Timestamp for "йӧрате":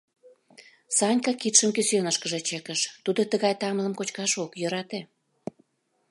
4.61-4.99